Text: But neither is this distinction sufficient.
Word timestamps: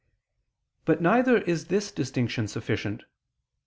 But 0.83 0.99
neither 0.99 1.37
is 1.37 1.65
this 1.65 1.91
distinction 1.91 2.47
sufficient. 2.47 3.03